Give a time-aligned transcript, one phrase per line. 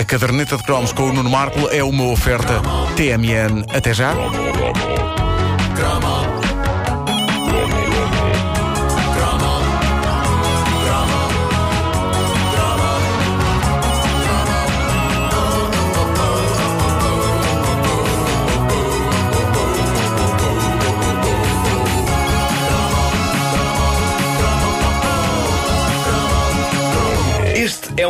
[0.00, 2.62] A caderneta de cromos com o Nuno Marco é uma oferta
[2.96, 3.66] TMN.
[3.68, 4.14] Até já.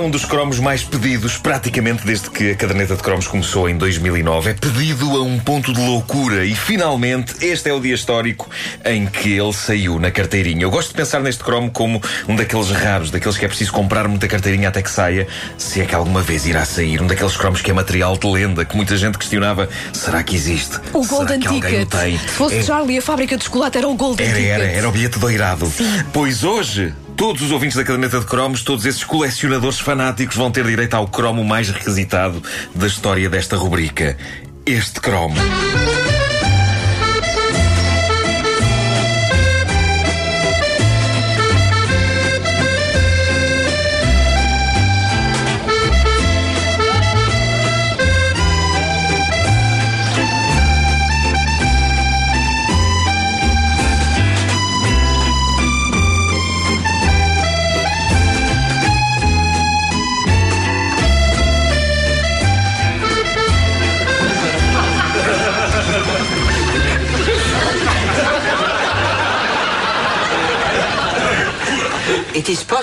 [0.00, 4.50] Um dos cromos mais pedidos praticamente desde que a caderneta de cromos começou em 2009.
[4.50, 8.48] É pedido a um ponto de loucura e finalmente este é o dia histórico
[8.84, 10.62] em que ele saiu na carteirinha.
[10.62, 14.08] Eu gosto de pensar neste cromo como um daqueles raros, daqueles que é preciso comprar
[14.08, 15.26] muita carteirinha até que saia,
[15.58, 17.00] se é que alguma vez irá sair.
[17.02, 20.78] Um daqueles cromos que é material de lenda, que muita gente questionava: será que existe?
[20.92, 21.88] O será Golden Ticket.
[22.20, 24.50] Se fosse É- Charlie, a fábrica de chocolate era o Golden era, Ticket.
[24.52, 25.70] era, era o bilhete doirado.
[26.12, 30.64] Pois hoje, todos os ouvintes da caderneta de cromos, todos esses colecionadores fanáticos vão ter
[30.64, 32.42] direito ao cromo mais requisitado
[32.74, 34.16] da história desta rubrica.
[34.64, 35.36] Este cromo.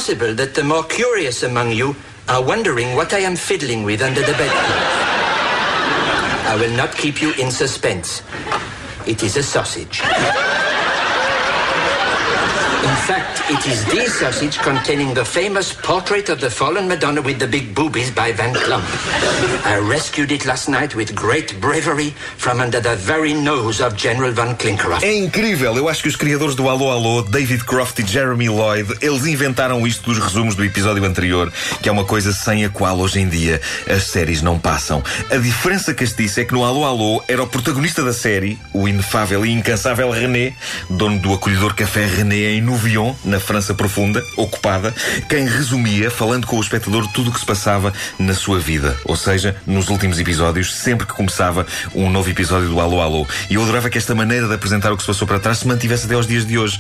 [0.08, 1.94] Possible that the more curious among you
[2.30, 5.04] are wondering what I am fiddling with under the bedclothes.
[6.48, 8.22] I will not keep you in suspense.
[9.06, 10.02] It is a sausage.
[13.08, 17.48] Fact, it is the sausage containing the famous portrait of the fallen Madonna with the
[17.48, 18.84] big boobies by Van Klump.
[19.66, 24.34] I rescued it last night with great bravery from under the very nose of General
[24.34, 25.06] Von Klinkeroff.
[25.06, 25.78] É incrível!
[25.78, 29.88] Eu acho que os criadores do Alô Alô, David Croft e Jeremy Lloyd, eles inventaram
[29.88, 31.50] isto dos resumos do episódio anterior,
[31.82, 35.02] que é uma coisa sem a qual hoje em dia as séries não passam.
[35.32, 39.46] A diferença castiça é que no Alô Alô era o protagonista da série, o inefável
[39.46, 40.52] e incansável René,
[40.90, 42.62] dono do acolhedor café René em
[43.24, 44.94] Na França profunda, ocupada,
[45.30, 48.98] quem resumia, falando com o espectador, tudo o que se passava na sua vida.
[49.06, 53.28] Ou seja, nos últimos episódios, sempre que começava um novo episódio do Alô Alô.
[53.50, 55.68] E eu adorava que esta maneira de apresentar o que se passou para trás se
[55.68, 56.80] mantivesse até aos dias de hoje.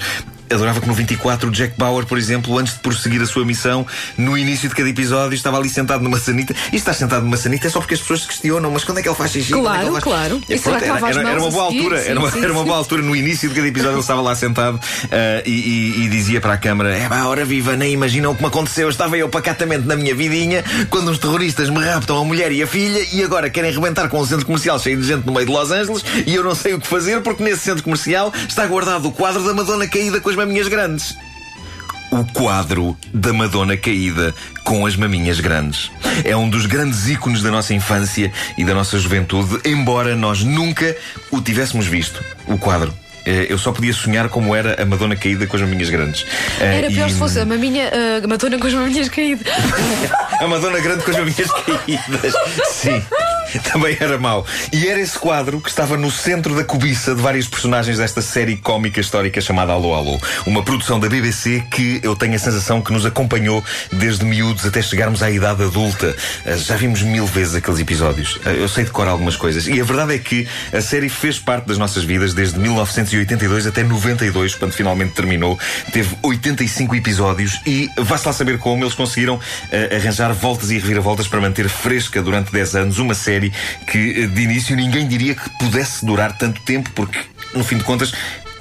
[0.51, 3.85] Adorava que no 24 o Jack Bauer, por exemplo, antes de prosseguir a sua missão,
[4.17, 6.55] no início de cada episódio, estava ali sentado numa sanita.
[6.71, 9.01] E estar sentado numa sanita é só porque as pessoas se questionam, mas quando é
[9.01, 9.53] que ele faz xixi?
[9.53, 10.03] É Claro, ele faz...
[10.03, 10.41] claro.
[10.49, 12.77] É, pronto, era, era, era uma boa altura, Sim, era, uma, sim, era uma boa
[12.77, 14.79] altura no início de cada episódio, ele estava lá sentado
[15.11, 18.35] ah, e, e- e dizia para a câmara: É pá, hora viva, nem imaginam o
[18.35, 18.89] que me aconteceu.
[18.89, 22.67] Estava eu pacatamente na minha vidinha quando uns terroristas me raptam a mulher e a
[22.67, 25.51] filha e agora querem rebentar com um centro comercial cheio de gente no meio de
[25.51, 29.07] Los Angeles e eu não sei o que fazer porque nesse centro comercial está guardado
[29.07, 31.15] o quadro da Madonna caída com as maminhas grandes
[32.09, 34.33] o quadro da Madonna caída
[34.63, 35.91] com as maminhas grandes.
[36.23, 40.95] É um dos grandes ícones da nossa infância e da nossa juventude, embora nós nunca
[41.31, 42.23] o tivéssemos visto.
[42.47, 42.93] O quadro.
[43.25, 46.25] Eh, Eu só podia sonhar como era a Madonna caída com as maminhas grandes.
[46.61, 47.91] Eh, Era pior e- se fosse a maminha,
[48.23, 49.45] a Madonna com as maminhas caídas.
[50.39, 52.33] a Madonna grande com as maminhas caídas.
[52.71, 53.03] Sim.
[53.71, 54.45] Também era mau.
[54.71, 58.57] E era esse quadro que estava no centro da cobiça de vários personagens desta série
[58.57, 60.19] cómica histórica chamada Alô Alô.
[60.45, 64.81] Uma produção da BBC que eu tenho a sensação que nos acompanhou desde miúdos até
[64.81, 66.15] chegarmos à idade adulta.
[66.45, 68.39] Eh, Já vimos mil vezes aqueles episódios.
[68.45, 69.67] Eh, Eu sei decorar algumas coisas.
[69.67, 73.83] E a verdade é que a série fez parte das nossas vidas desde 1982 até
[73.83, 75.57] 92, quando finalmente terminou.
[75.91, 79.39] Teve 85 episódios e vá-se lá saber como eles conseguiram
[79.71, 83.36] eh, arranjar voltas e reviravoltas para manter fresca durante 10 anos uma série
[83.85, 87.19] que, eh, de início, ninguém diria que pudesse durar tanto tempo, porque,
[87.53, 88.13] no fim de contas,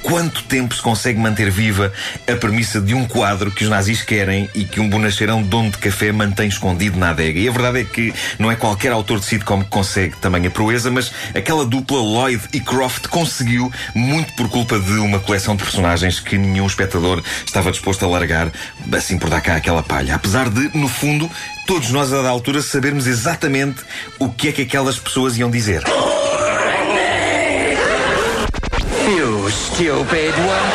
[0.06, 1.92] Quanto tempo se consegue manter viva
[2.32, 5.78] a premissa de um quadro que os nazis querem e que um bonacheirão dono de
[5.78, 7.40] café mantém escondido na adega?
[7.40, 10.92] E a verdade é que não é qualquer autor de sitcom que consegue tamanha proeza,
[10.92, 16.20] mas aquela dupla Lloyd e Croft conseguiu, muito por culpa de uma coleção de personagens
[16.20, 18.52] que nenhum espectador estava disposto a largar,
[18.92, 20.14] assim por dar cá aquela palha.
[20.14, 21.28] Apesar de, no fundo,
[21.66, 23.82] todos nós a da altura sabermos exatamente
[24.20, 25.82] o que é que aquelas pessoas iam dizer.
[29.76, 30.68] Stupid one.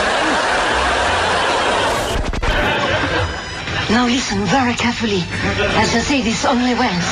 [3.89, 5.23] Now listen very carefully.
[5.23, 7.07] As I shall say this only once.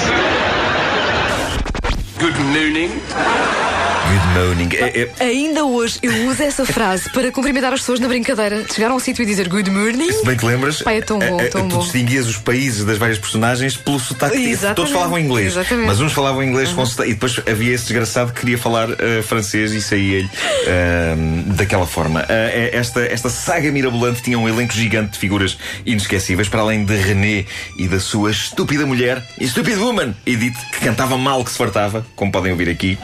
[2.19, 3.69] Good morning.
[4.09, 4.69] Good morning.
[4.75, 8.63] É- é- Ainda hoje eu uso essa frase para cumprimentar as pessoas na brincadeira.
[8.63, 10.11] De chegar a um sítio e dizer good morning.
[10.11, 11.81] Se bem te lembras, Pai, é tão bom, a- a- tão tu bom.
[11.83, 14.35] distinguias os países das várias personagens pelo sotaque.
[14.35, 14.50] que.
[14.50, 15.85] Exatamente, Todos falavam inglês, exatamente.
[15.88, 17.11] mas uns falavam inglês com sotaque.
[17.11, 20.29] E depois havia esse desgraçado que queria falar eh, francês e saía-lhe
[20.65, 21.15] eh,
[21.56, 22.25] daquela forma.
[22.27, 26.95] Eh, esta, esta saga mirabolante tinha um elenco gigante de figuras inesquecíveis, para além de
[26.95, 27.45] René
[27.77, 32.06] e da sua estúpida mulher, e Stupid Woman, Edith, que cantava mal que se fartava,
[32.15, 32.97] como podem ouvir aqui.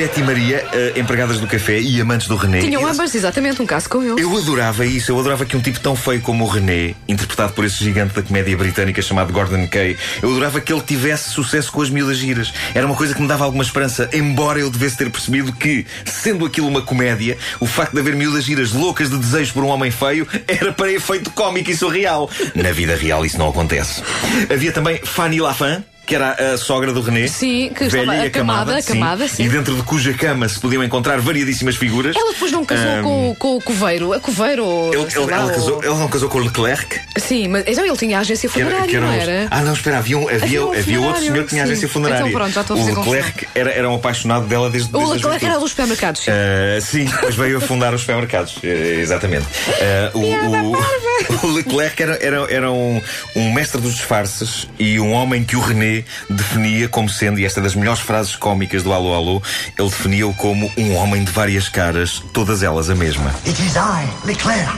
[0.00, 2.60] Ivete e Maria, eh, empregadas do café e amantes do René.
[2.60, 4.16] Tinham Eles- ambas exatamente um caso com eles.
[4.16, 7.66] Eu adorava isso, eu adorava que um tipo tão feio como o René, interpretado por
[7.66, 11.82] esse gigante da comédia britânica chamado Gordon Kay, eu adorava que ele tivesse sucesso com
[11.82, 12.50] as miúdas giras.
[12.74, 16.46] Era uma coisa que me dava alguma esperança, embora eu devesse ter percebido que, sendo
[16.46, 19.90] aquilo uma comédia, o facto de haver miúdas giras loucas de desejo por um homem
[19.90, 22.30] feio era para efeito cómico e surreal.
[22.54, 24.02] Na vida real isso não acontece.
[24.50, 25.84] Havia também Fanny Lafan.
[26.10, 27.28] Que era a sogra do René.
[27.28, 29.44] Sim, que velha estava e acamada, acamada, sim.
[29.44, 32.16] E dentro de cuja cama se podiam encontrar variadíssimas figuras.
[32.16, 34.12] Ela depois não casou Ahm, com, com o coveiro.
[34.12, 34.64] A coveiro.
[34.64, 36.98] ou ele, ele- lá, ou- casou- ele não casou com o Leclerc?
[37.16, 39.48] Sim, mas então ele tinha a agência Que era- funerária, que era não um- era?
[39.52, 41.70] Ah, não, espera, havia, um- havia, Havia um havia outro senhor que tinha sim.
[41.70, 42.22] agência funerária.
[42.26, 44.98] Então pronto, já estou a fazer o Leclerc era, era um apaixonado dela desde, O
[44.98, 46.22] desde a Leclerc era dos supermercados.
[46.22, 46.30] sim.
[46.32, 48.56] Ah, sim, depois veio a fundar os supermercados.
[48.64, 49.46] Eh, exatamente.
[49.80, 53.00] Ah, o, o- o Leclerc era, era, era um,
[53.36, 57.60] um mestre dos disfarces e um homem que o René definia como sendo, e esta
[57.60, 59.42] é das melhores frases cómicas do Alô Alô,
[59.78, 63.34] ele definia-o como um homem de várias caras, todas elas a mesma.
[63.46, 64.70] It is I, Leclerc.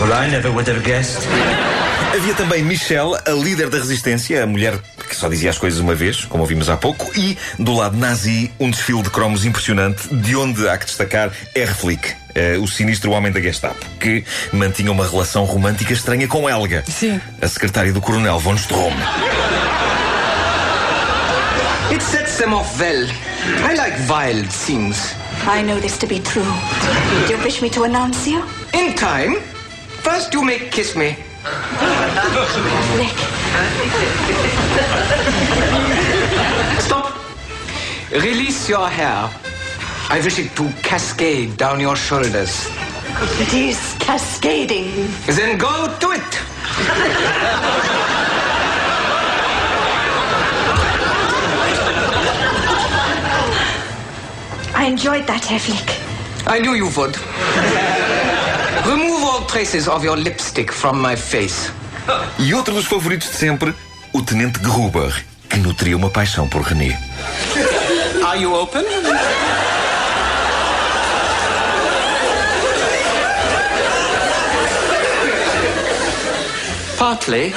[0.00, 1.26] Well, I never would have guessed.
[2.14, 4.78] Havia também Michelle, a líder da resistência, a mulher
[5.08, 8.52] que só dizia as coisas uma vez, como ouvimos há pouco, e do lado nazi,
[8.58, 11.74] um desfile de cromos impressionante, de onde há que destacar R.
[11.74, 12.14] Flick.
[12.34, 17.20] eh, o sinistro homem da Gestapo, que mantinha uma relação romântica estranha com Helga, Sim.
[17.40, 18.92] a secretária do coronel von Strom.
[21.90, 23.06] It sets them off well.
[23.62, 25.14] I like wild things.
[25.46, 26.50] I know this to be true.
[27.26, 28.42] Do you wish me to announce you?
[28.72, 29.40] In time,
[30.02, 31.16] first you may kiss me.
[32.96, 33.18] Lick.
[36.80, 37.14] Stop.
[38.12, 39.30] Release your hair.
[40.08, 42.66] I wish it to cascade down your shoulders.
[43.40, 45.08] It is cascading.
[45.26, 46.40] Then go to it.
[54.76, 56.00] I enjoyed that, Heflick.
[56.46, 57.16] I knew you would.
[58.86, 61.70] Remove all traces of your lipstick from my face.
[62.38, 63.74] E outro dos favoritos de sempre,
[64.12, 66.98] o Tenente Gruber, que nutria uma paixão por René.
[68.26, 68.84] Are you open?
[76.98, 77.54] Partly.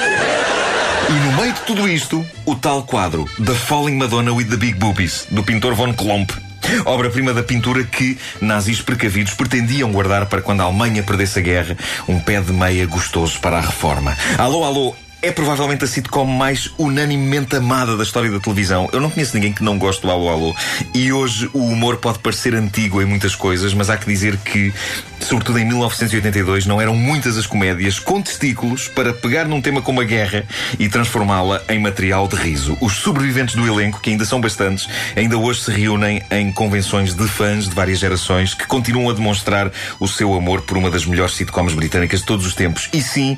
[1.08, 4.74] E no meio de tudo isto, o tal quadro The Falling Madonna with the Big
[4.74, 6.47] Boobies, do pintor von Klomp.
[6.84, 11.76] Obra-prima da pintura que nazis precavidos pretendiam guardar para quando a Alemanha perdesse a guerra,
[12.08, 14.16] um pé de meia gostoso para a reforma.
[14.36, 18.88] Alô, alô, é provavelmente a sitcom mais unanimemente amada da história da televisão.
[18.92, 20.56] Eu não conheço ninguém que não goste do Alô Alô.
[20.94, 24.72] E hoje o humor pode parecer antigo em muitas coisas, mas há que dizer que,
[25.20, 30.00] sobretudo em 1982, não eram muitas as comédias com testículos para pegar num tema como
[30.00, 30.44] a guerra
[30.78, 32.78] e transformá-la em material de riso.
[32.80, 37.26] Os sobreviventes do elenco, que ainda são bastantes, ainda hoje se reúnem em convenções de
[37.26, 41.34] fãs de várias gerações que continuam a demonstrar o seu amor por uma das melhores
[41.34, 42.88] sitcoms britânicas de todos os tempos.
[42.92, 43.36] E sim,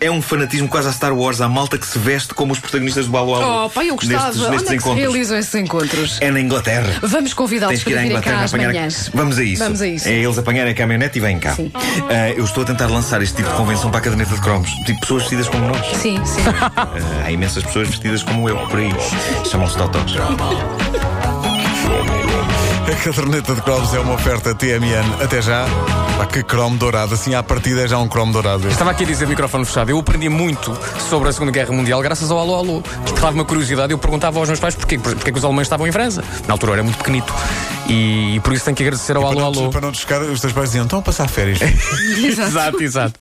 [0.00, 3.06] é um fanatismo quase a Star Wars, à malta que se veste como os protagonistas
[3.06, 3.66] do Alô Alô.
[3.66, 4.26] Oh, pai, eu gostava.
[4.26, 4.98] Nestes, Onde nestes é que se encontros.
[5.12, 6.18] realizam esses encontros?
[6.20, 6.98] É na Inglaterra.
[7.02, 8.72] Vamos convidá-los para à virem cá às apanhar.
[8.72, 9.10] manhãs.
[9.14, 9.62] Vamos a isso.
[9.62, 10.08] Vamos a isso.
[10.08, 11.54] É eles apanharem a caminhonete e vêm cá.
[11.54, 11.70] Sim.
[11.74, 14.70] Ah, eu estou a tentar lançar este tipo de convenção para a caderneta de cromos.
[14.84, 15.86] Tipo pessoas vestidas como nós.
[15.96, 16.42] Sim, sim.
[16.76, 16.88] Ah,
[17.24, 18.90] há imensas pessoas vestidas como eu por aí.
[19.50, 20.16] Chamam-se Totos.
[22.98, 25.22] A caderneta de cromos é uma oferta TMN.
[25.22, 25.66] Até já.
[26.16, 27.14] Pá, que cromo dourado.
[27.14, 28.66] Assim, à partida é já um cromo dourado.
[28.68, 29.90] Estava aqui a dizer microfone fechado.
[29.90, 30.76] Eu aprendi muito
[31.08, 32.82] sobre a Segunda Guerra Mundial graças ao Alô Alô.
[33.06, 33.92] Estava uma curiosidade.
[33.92, 36.24] Eu perguntava aos meus pais porquê, porquê que os alemães estavam em França.
[36.48, 37.32] Na altura eu era muito pequenito.
[37.88, 39.70] E, por isso tenho que agradecer ao Para Alô não, te- Alô.
[39.70, 41.60] para não te chocar, os teus pais diziam: estão a passar férias.
[42.18, 43.14] exato, exato.